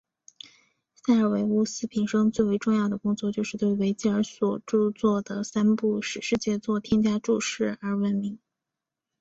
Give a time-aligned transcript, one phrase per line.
[0.95, 8.39] 塞尔维乌斯平生最为重要的工作就是对维吉尔所着作的三部史诗杰作添加注释而闻名。